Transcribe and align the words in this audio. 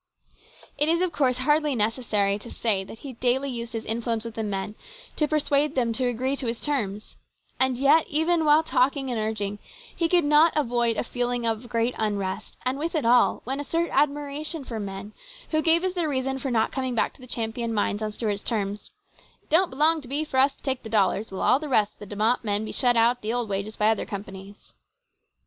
It 0.79 0.89
is, 0.89 0.99
of 0.99 1.11
course, 1.11 1.37
hardly 1.37 1.75
necessary 1.75 2.39
to 2.39 2.49
say 2.49 2.83
that 2.83 2.97
he 2.97 3.13
daily 3.13 3.51
used 3.51 3.73
his 3.73 3.85
influence 3.85 4.25
with 4.25 4.33
the 4.33 4.41
men 4.41 4.73
to 5.15 5.27
persuade 5.27 5.75
them 5.75 5.93
to 5.93 6.07
agree 6.07 6.35
to 6.37 6.47
his 6.47 6.59
terms, 6.59 7.17
and 7.59 7.77
yet 7.77 8.07
even 8.07 8.43
while 8.43 8.63
talking 8.63 9.11
and 9.11 9.19
urging 9.19 9.59
he 9.95 10.09
could 10.09 10.23
not 10.23 10.53
avoid 10.55 10.97
a 10.97 11.03
feeling 11.03 11.45
of 11.45 11.69
great 11.69 11.93
unrest, 11.99 12.57
and 12.65 12.79
with 12.79 12.95
it 12.95 13.05
all 13.05 13.43
went 13.45 13.61
a 13.61 13.63
certain 13.63 13.91
admiration 13.91 14.63
for 14.63 14.79
the 14.79 14.85
men 14.85 15.13
who 15.51 15.61
gave 15.61 15.83
as 15.83 15.93
their 15.93 16.09
reason 16.09 16.39
for 16.39 16.49
not 16.49 16.71
coming 16.71 16.95
back 16.95 17.13
to 17.13 17.21
the 17.21 17.27
Champion 17.27 17.71
mines 17.71 18.01
on 18.01 18.09
Stuart's 18.11 18.41
terms," 18.41 18.89
It 19.43 19.51
don't 19.51 19.69
belong 19.69 20.01
to 20.01 20.07
be 20.07 20.25
for 20.25 20.37
us 20.37 20.55
to 20.55 20.63
take 20.63 20.81
the 20.81 20.89
dollars, 20.89 21.31
while 21.31 21.43
all 21.43 21.59
the 21.59 21.69
rest 21.69 22.01
of 22.01 22.09
De 22.09 22.15
Mott 22.15 22.43
men 22.43 22.65
be 22.65 22.71
shut 22.71 22.97
out 22.97 23.17
at 23.17 23.21
the 23.21 23.33
old 23.33 23.47
wages 23.49 23.75
by 23.75 23.89
other 23.89 24.07
com 24.07 24.23
panies." 24.23 24.73